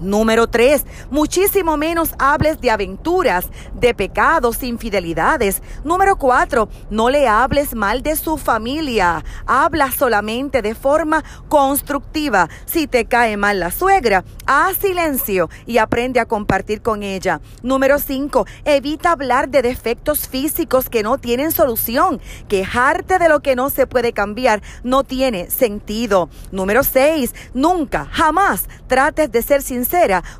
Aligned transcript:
Número 0.00 0.46
tres, 0.46 0.86
muchísimo 1.10 1.76
menos 1.76 2.10
hables 2.20 2.60
de 2.60 2.70
aventuras, 2.70 3.46
de 3.74 3.94
pecados, 3.94 4.62
infidelidades. 4.62 5.60
Número 5.82 6.16
cuatro, 6.16 6.68
no 6.88 7.10
le 7.10 7.26
hables 7.26 7.74
mal 7.74 8.02
de 8.02 8.14
su 8.14 8.38
familia. 8.38 9.24
Habla 9.46 9.90
solamente 9.90 10.62
de 10.62 10.76
forma 10.76 11.24
constructiva. 11.48 12.48
Si 12.64 12.86
te 12.86 13.06
cae 13.06 13.36
mal 13.36 13.58
la 13.58 13.72
suegra, 13.72 14.24
haz 14.46 14.76
silencio 14.76 15.50
y 15.66 15.78
aprende 15.78 16.20
a 16.20 16.26
compartir 16.26 16.80
con 16.80 17.02
ella. 17.02 17.40
Número 17.62 17.98
cinco, 17.98 18.46
evita 18.64 19.10
hablar 19.10 19.48
de 19.48 19.62
defectos 19.62 20.28
físicos 20.28 20.88
que 20.88 21.02
no 21.02 21.18
tienen 21.18 21.50
solución. 21.50 22.20
Quejarte 22.48 23.18
de 23.18 23.28
lo 23.28 23.40
que 23.40 23.56
no 23.56 23.68
se 23.68 23.88
puede 23.88 24.12
cambiar 24.12 24.62
no 24.84 25.02
tiene 25.02 25.50
sentido. 25.50 26.28
Número 26.52 26.84
seis, 26.84 27.34
nunca, 27.52 28.06
jamás 28.12 28.68
trates 28.86 29.32
de 29.32 29.42
ser 29.42 29.60
sincero 29.60 29.87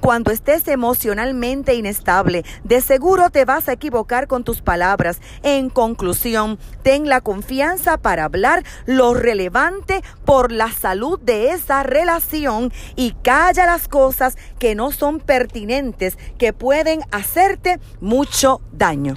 cuando 0.00 0.30
estés 0.30 0.66
emocionalmente 0.68 1.74
inestable. 1.74 2.44
De 2.64 2.80
seguro 2.80 3.28
te 3.30 3.44
vas 3.44 3.68
a 3.68 3.72
equivocar 3.72 4.26
con 4.26 4.42
tus 4.42 4.62
palabras. 4.62 5.20
En 5.42 5.68
conclusión, 5.68 6.58
ten 6.82 7.08
la 7.08 7.20
confianza 7.20 7.98
para 7.98 8.24
hablar 8.24 8.64
lo 8.86 9.12
relevante 9.12 10.02
por 10.24 10.50
la 10.50 10.72
salud 10.72 11.20
de 11.20 11.50
esa 11.50 11.82
relación 11.82 12.72
y 12.96 13.12
calla 13.22 13.66
las 13.66 13.86
cosas 13.86 14.36
que 14.58 14.74
no 14.74 14.90
son 14.90 15.20
pertinentes, 15.20 16.16
que 16.38 16.52
pueden 16.52 17.02
hacerte 17.10 17.80
mucho 18.00 18.60
daño. 18.72 19.16